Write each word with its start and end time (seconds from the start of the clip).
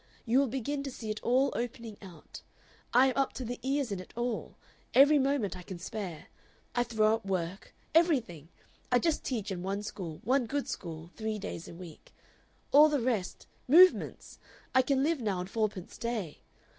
You 0.25 0.39
will 0.39 0.47
begin 0.47 0.81
to 0.81 0.89
see 0.89 1.11
it 1.11 1.21
all 1.21 1.53
opening 1.55 1.95
out. 2.01 2.41
I 2.91 3.05
am 3.05 3.13
up 3.15 3.33
to 3.33 3.45
the 3.45 3.59
ears 3.61 3.91
in 3.91 3.99
it 3.99 4.15
all 4.17 4.57
every 4.95 5.19
moment 5.19 5.55
I 5.55 5.61
can 5.61 5.77
spare. 5.77 6.25
I 6.73 6.83
throw 6.83 7.13
up 7.13 7.23
work 7.23 7.75
everything! 7.93 8.49
I 8.91 8.97
just 8.97 9.23
teach 9.23 9.51
in 9.51 9.61
one 9.61 9.83
school, 9.83 10.19
one 10.23 10.47
good 10.47 10.67
school, 10.67 11.11
three 11.15 11.37
days 11.37 11.67
a 11.67 11.75
week. 11.75 12.15
All 12.71 12.89
the 12.89 12.99
rest 12.99 13.45
Movements! 13.67 14.39
I 14.73 14.81
can 14.81 15.03
live 15.03 15.21
now 15.21 15.37
on 15.37 15.45
fourpence 15.45 15.97
a 15.97 15.99
day. 15.99 16.41